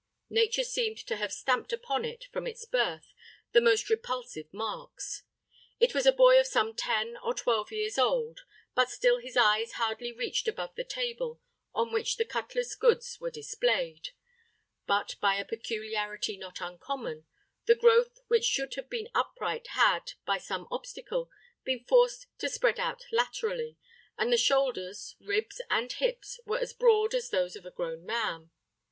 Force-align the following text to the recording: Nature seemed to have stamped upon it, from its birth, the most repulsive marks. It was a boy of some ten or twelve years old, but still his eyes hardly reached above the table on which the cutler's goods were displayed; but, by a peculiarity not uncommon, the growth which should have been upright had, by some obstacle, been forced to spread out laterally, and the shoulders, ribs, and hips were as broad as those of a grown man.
Nature 0.31 0.63
seemed 0.63 0.97
to 0.97 1.15
have 1.17 1.31
stamped 1.31 1.71
upon 1.71 2.03
it, 2.03 2.25
from 2.33 2.47
its 2.47 2.65
birth, 2.65 3.13
the 3.51 3.61
most 3.61 3.87
repulsive 3.87 4.51
marks. 4.51 5.21
It 5.79 5.93
was 5.93 6.07
a 6.07 6.11
boy 6.11 6.39
of 6.39 6.47
some 6.47 6.73
ten 6.73 7.17
or 7.17 7.35
twelve 7.35 7.71
years 7.71 7.99
old, 7.99 8.39
but 8.73 8.89
still 8.89 9.19
his 9.19 9.37
eyes 9.37 9.73
hardly 9.73 10.11
reached 10.11 10.47
above 10.47 10.73
the 10.73 10.83
table 10.83 11.39
on 11.75 11.93
which 11.93 12.17
the 12.17 12.25
cutler's 12.25 12.73
goods 12.73 13.19
were 13.19 13.29
displayed; 13.29 14.09
but, 14.87 15.17
by 15.21 15.35
a 15.35 15.45
peculiarity 15.45 16.35
not 16.35 16.61
uncommon, 16.61 17.27
the 17.67 17.75
growth 17.75 18.21
which 18.27 18.45
should 18.45 18.73
have 18.73 18.89
been 18.89 19.07
upright 19.13 19.67
had, 19.73 20.13
by 20.25 20.39
some 20.39 20.67
obstacle, 20.71 21.29
been 21.63 21.83
forced 21.85 22.25
to 22.39 22.49
spread 22.49 22.79
out 22.79 23.05
laterally, 23.11 23.77
and 24.17 24.33
the 24.33 24.37
shoulders, 24.37 25.15
ribs, 25.19 25.61
and 25.69 25.93
hips 25.93 26.39
were 26.43 26.57
as 26.57 26.73
broad 26.73 27.13
as 27.13 27.29
those 27.29 27.55
of 27.55 27.67
a 27.67 27.69
grown 27.69 28.03
man. 28.03 28.49